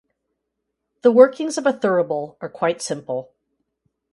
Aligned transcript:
The 1.03 1.11
workings 1.11 1.59
of 1.59 1.67
a 1.67 1.73
thurible 1.73 2.35
are 2.41 2.49
quite 2.49 2.81
simple. 2.81 3.35